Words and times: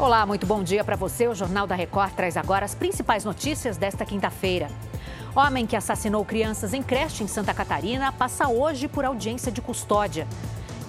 Olá, 0.00 0.24
muito 0.24 0.46
bom 0.46 0.62
dia 0.62 0.82
para 0.82 0.96
você. 0.96 1.28
O 1.28 1.34
Jornal 1.34 1.66
da 1.66 1.74
Record 1.74 2.14
traz 2.14 2.34
agora 2.34 2.64
as 2.64 2.74
principais 2.74 3.22
notícias 3.22 3.76
desta 3.76 4.02
quinta-feira. 4.02 4.70
Homem 5.36 5.66
que 5.66 5.76
assassinou 5.76 6.24
crianças 6.24 6.72
em 6.72 6.82
creche 6.82 7.22
em 7.22 7.26
Santa 7.28 7.52
Catarina 7.52 8.10
passa 8.10 8.48
hoje 8.48 8.88
por 8.88 9.04
audiência 9.04 9.52
de 9.52 9.60
custódia. 9.60 10.26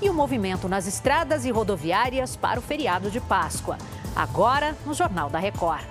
E 0.02 0.10
o 0.10 0.13
movimento 0.13 0.70
nas 0.70 0.88
estradas 0.88 1.44
e 1.44 1.52
rodoviárias 1.52 2.38
para 2.38 2.58
o 2.58 2.63
feriado 2.63 3.12
de 3.12 3.20
Páscoa. 3.20 3.78
Agora, 4.16 4.78
no 4.85 4.94
Jornal 4.94 5.30
da 5.30 5.39
Record. 5.39 5.84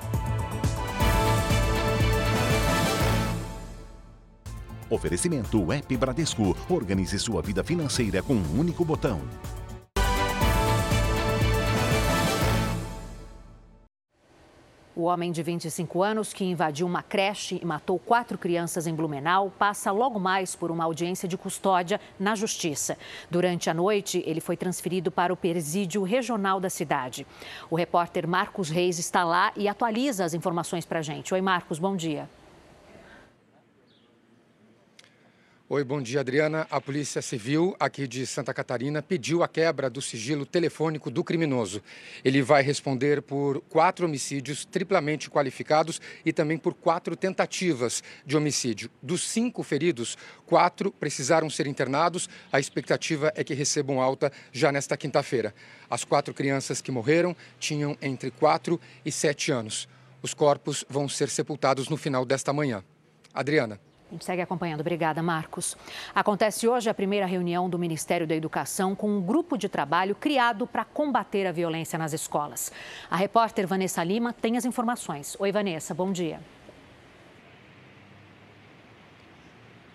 Oferecimento 4.88 5.70
App 5.70 5.94
Bradesco. 5.94 6.56
Organize 6.70 7.18
sua 7.18 7.42
vida 7.42 7.62
financeira 7.62 8.22
com 8.22 8.32
um 8.32 8.58
único 8.58 8.82
botão. 8.82 9.20
O 15.00 15.04
homem 15.04 15.32
de 15.32 15.42
25 15.42 16.02
anos 16.02 16.34
que 16.34 16.44
invadiu 16.44 16.86
uma 16.86 17.02
creche 17.02 17.58
e 17.62 17.64
matou 17.64 17.98
quatro 17.98 18.36
crianças 18.36 18.86
em 18.86 18.94
Blumenau 18.94 19.50
passa 19.58 19.90
logo 19.90 20.20
mais 20.20 20.54
por 20.54 20.70
uma 20.70 20.84
audiência 20.84 21.26
de 21.26 21.38
custódia 21.38 21.98
na 22.18 22.34
Justiça. 22.34 22.98
Durante 23.30 23.70
a 23.70 23.72
noite, 23.72 24.22
ele 24.26 24.42
foi 24.42 24.58
transferido 24.58 25.10
para 25.10 25.32
o 25.32 25.36
presídio 25.38 26.02
regional 26.02 26.60
da 26.60 26.68
cidade. 26.68 27.26
O 27.70 27.76
repórter 27.76 28.28
Marcos 28.28 28.68
Reis 28.68 28.98
está 28.98 29.24
lá 29.24 29.54
e 29.56 29.68
atualiza 29.68 30.22
as 30.22 30.34
informações 30.34 30.84
para 30.84 30.98
a 30.98 31.02
gente. 31.02 31.32
Oi, 31.32 31.40
Marcos, 31.40 31.78
bom 31.78 31.96
dia. 31.96 32.28
Oi, 35.72 35.84
bom 35.84 36.02
dia, 36.02 36.18
Adriana. 36.18 36.66
A 36.68 36.80
Polícia 36.80 37.22
Civil 37.22 37.76
aqui 37.78 38.08
de 38.08 38.26
Santa 38.26 38.52
Catarina 38.52 39.00
pediu 39.00 39.40
a 39.44 39.46
quebra 39.46 39.88
do 39.88 40.02
sigilo 40.02 40.44
telefônico 40.44 41.12
do 41.12 41.22
criminoso. 41.22 41.80
Ele 42.24 42.42
vai 42.42 42.60
responder 42.60 43.22
por 43.22 43.60
quatro 43.68 44.04
homicídios 44.04 44.64
triplamente 44.64 45.30
qualificados 45.30 46.00
e 46.26 46.32
também 46.32 46.58
por 46.58 46.74
quatro 46.74 47.14
tentativas 47.14 48.02
de 48.26 48.36
homicídio. 48.36 48.90
Dos 49.00 49.22
cinco 49.30 49.62
feridos, 49.62 50.18
quatro 50.44 50.90
precisaram 50.90 51.48
ser 51.48 51.68
internados. 51.68 52.28
A 52.50 52.58
expectativa 52.58 53.32
é 53.36 53.44
que 53.44 53.54
recebam 53.54 54.00
alta 54.00 54.32
já 54.50 54.72
nesta 54.72 54.96
quinta-feira. 54.96 55.54
As 55.88 56.02
quatro 56.02 56.34
crianças 56.34 56.80
que 56.80 56.90
morreram 56.90 57.36
tinham 57.60 57.96
entre 58.02 58.32
quatro 58.32 58.80
e 59.04 59.12
sete 59.12 59.52
anos. 59.52 59.88
Os 60.20 60.34
corpos 60.34 60.84
vão 60.88 61.08
ser 61.08 61.28
sepultados 61.28 61.88
no 61.88 61.96
final 61.96 62.24
desta 62.26 62.52
manhã. 62.52 62.82
Adriana. 63.32 63.80
A 64.10 64.12
gente 64.12 64.24
segue 64.24 64.42
acompanhando. 64.42 64.80
Obrigada, 64.80 65.22
Marcos. 65.22 65.76
Acontece 66.12 66.66
hoje 66.66 66.90
a 66.90 66.94
primeira 66.94 67.26
reunião 67.26 67.70
do 67.70 67.78
Ministério 67.78 68.26
da 68.26 68.34
Educação 68.34 68.92
com 68.92 69.08
um 69.08 69.22
grupo 69.22 69.56
de 69.56 69.68
trabalho 69.68 70.16
criado 70.16 70.66
para 70.66 70.84
combater 70.84 71.46
a 71.46 71.52
violência 71.52 71.96
nas 71.96 72.12
escolas. 72.12 72.72
A 73.08 73.14
repórter 73.14 73.68
Vanessa 73.68 74.02
Lima 74.02 74.32
tem 74.32 74.56
as 74.56 74.64
informações. 74.64 75.36
Oi, 75.38 75.52
Vanessa, 75.52 75.94
bom 75.94 76.10
dia. 76.10 76.40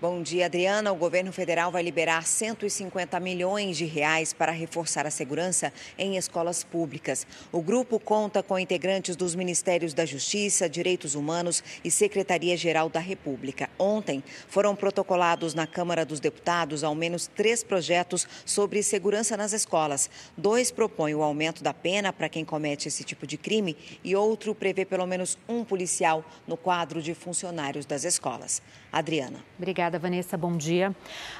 Bom 0.07 0.21
dia, 0.21 0.45
Adriana. 0.45 0.91
O 0.91 0.95
governo 0.95 1.33
federal 1.33 1.71
vai 1.71 1.81
liberar 1.81 2.27
150 2.27 3.19
milhões 3.19 3.75
de 3.75 3.85
reais 3.85 4.33
para 4.33 4.51
reforçar 4.51 5.07
a 5.07 5.09
segurança 5.09 5.73
em 5.97 6.15
escolas 6.15 6.63
públicas. 6.63 7.25
O 7.51 7.59
grupo 7.59 7.99
conta 7.99 8.43
com 8.43 8.59
integrantes 8.59 9.15
dos 9.15 9.33
Ministérios 9.33 9.95
da 9.95 10.05
Justiça, 10.05 10.69
Direitos 10.69 11.15
Humanos 11.15 11.63
e 11.83 11.89
Secretaria-Geral 11.89 12.87
da 12.87 12.99
República. 12.99 13.67
Ontem 13.79 14.23
foram 14.47 14.75
protocolados 14.75 15.55
na 15.55 15.65
Câmara 15.65 16.05
dos 16.05 16.19
Deputados 16.19 16.83
ao 16.83 16.93
menos 16.93 17.25
três 17.25 17.63
projetos 17.63 18.27
sobre 18.45 18.83
segurança 18.83 19.35
nas 19.35 19.53
escolas. 19.53 20.07
Dois 20.37 20.69
propõem 20.69 21.15
o 21.15 21.23
aumento 21.23 21.63
da 21.63 21.73
pena 21.73 22.13
para 22.13 22.29
quem 22.29 22.45
comete 22.45 22.89
esse 22.89 23.03
tipo 23.03 23.25
de 23.25 23.37
crime 23.37 23.75
e 24.03 24.15
outro 24.15 24.53
prevê 24.53 24.85
pelo 24.85 25.07
menos 25.07 25.35
um 25.49 25.63
policial 25.63 26.23
no 26.45 26.55
quadro 26.55 27.01
de 27.01 27.15
funcionários 27.15 27.87
das 27.87 28.03
escolas. 28.03 28.61
Adriana. 28.91 29.43
Obrigada. 29.57 29.94
Obrigada, 29.95 29.99
Vanessa. 29.99 30.37
Bom 30.37 30.57
dia. 30.57 30.95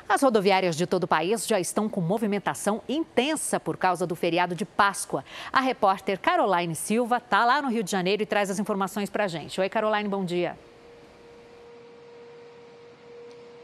As 0.08 0.22
rodoviárias 0.22 0.76
de 0.76 0.86
todo 0.86 1.04
o 1.04 1.08
país 1.08 1.46
já 1.46 1.60
estão 1.60 1.88
com 1.90 2.02
movimentação 2.02 2.82
intensa 2.88 3.60
por 3.60 3.78
causa 3.78 4.08
do 4.08 4.16
feriado 4.16 4.56
de 4.56 4.66
Páscoa. 4.66 5.24
A 5.52 5.60
repórter 5.60 6.20
Caroline 6.20 6.76
Silva 6.76 7.18
está 7.18 7.46
lá 7.46 7.62
no 7.62 7.70
Rio 7.70 7.84
de 7.84 7.92
Janeiro 7.92 8.24
e 8.24 8.26
traz 8.26 8.50
as 8.50 8.60
informações 8.60 9.10
para 9.10 9.26
a 9.26 9.28
gente. 9.28 9.60
Oi, 9.60 9.70
Caroline, 9.70 10.10
bom 10.10 10.24
dia. 10.24 10.58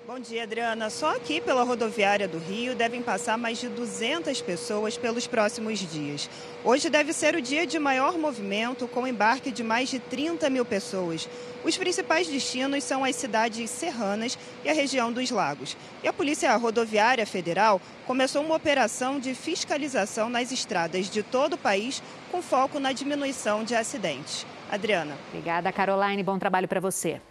Bom 0.08 0.20
dia, 0.20 0.42
Adriana. 0.42 0.90
Só 0.90 1.16
aqui 1.16 1.40
pela 1.40 1.62
rodoviária 1.62 2.28
do 2.28 2.40
Rio 2.40 2.74
devem 2.74 3.04
passar 3.04 3.38
mais 3.38 3.60
de 3.60 3.70
200 3.70 4.42
pessoas 4.42 4.98
pelos 4.98 5.28
próximos 5.28 5.78
dias. 5.78 6.28
Hoje 6.64 6.90
deve 6.90 7.14
ser 7.14 7.36
o 7.36 7.42
dia 7.42 7.68
de 7.68 7.78
maior 7.78 8.18
movimento, 8.18 8.88
com 8.88 9.06
embarque 9.06 9.52
de 9.52 9.64
mais 9.64 9.90
de 9.90 10.00
30 10.00 10.50
mil 10.50 10.66
pessoas. 10.66 11.30
Os 11.64 11.78
principais 11.78 12.28
destinos 12.28 12.84
são 12.84 13.06
as 13.06 13.16
cidades 13.16 13.70
serranas 13.70 14.40
e 14.66 14.70
a 14.70 14.74
região 14.74 15.14
dos 15.14 15.30
lagos. 15.30 15.78
E 16.04 16.08
a 16.08 16.14
Polícia 16.14 16.54
Rodoviária 16.56 17.26
Federal 17.28 17.80
começou 18.08 18.44
uma 18.44 18.56
operação 18.56 19.20
de 19.20 19.36
fiscalização 19.36 20.30
nas 20.30 20.52
estradas 20.52 21.12
de 21.12 21.22
todo 21.22 21.54
o 21.54 21.60
país, 21.60 22.02
com 22.32 22.42
foco 22.42 22.80
na 22.80 22.92
diminuição 22.92 23.64
de 23.64 23.76
acidentes. 23.76 24.48
Adriana. 24.72 25.16
Obrigada, 25.30 25.72
Caroline. 25.72 26.24
Bom 26.24 26.40
trabalho 26.40 26.68
para 26.68 26.80
você. 26.80 27.22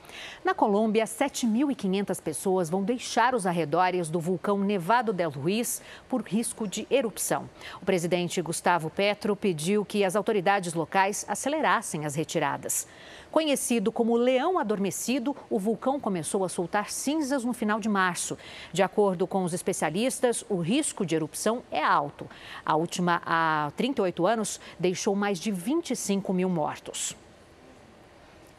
Na 0.44 0.54
Colômbia, 0.54 1.04
7.500 1.04 2.22
pessoas 2.22 2.70
vão 2.70 2.82
deixar 2.82 3.34
os 3.34 3.46
arredores 3.46 4.08
do 4.08 4.18
vulcão 4.18 4.58
Nevado 4.58 5.12
del 5.12 5.30
Ruiz 5.30 5.82
por 6.08 6.22
risco 6.22 6.66
de 6.66 6.86
erupção. 6.90 7.48
O 7.80 7.84
presidente 7.84 8.40
Gustavo 8.40 8.90
Petro 8.90 9.36
pediu 9.36 9.84
que 9.84 10.04
as 10.04 10.16
autoridades 10.16 10.74
locais 10.74 11.24
acelerassem 11.28 12.06
as 12.06 12.14
retiradas. 12.14 12.86
Conhecido 13.30 13.92
como 13.92 14.16
Leão 14.16 14.58
Adormecido, 14.58 15.36
o 15.48 15.58
vulcão 15.58 16.00
começou 16.00 16.44
a 16.44 16.48
soltar 16.48 16.90
cinzas 16.90 17.44
no 17.44 17.52
final 17.52 17.78
de 17.78 17.88
março. 17.88 18.36
De 18.72 18.82
acordo 18.82 19.26
com 19.26 19.44
os 19.44 19.52
especialistas, 19.52 20.44
o 20.48 20.56
risco 20.56 21.06
de 21.06 21.14
erupção 21.14 21.62
é 21.70 21.82
alto. 21.82 22.28
A 22.66 22.74
última, 22.74 23.22
há 23.24 23.70
38 23.76 24.26
anos, 24.26 24.60
deixou 24.78 25.14
mais 25.14 25.38
de 25.38 25.52
25 25.52 26.32
mil 26.32 26.48
mortos. 26.48 27.16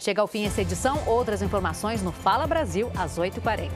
Chega 0.02 0.20
ao 0.20 0.28
fim 0.28 0.46
essa 0.46 0.64
edição. 0.64 1.00
Outras 1.06 1.44
informações 1.44 2.02
no 2.02 2.12
Fala 2.12 2.48
Brasil, 2.48 2.92
às 2.98 3.20
8h40. 3.20 3.70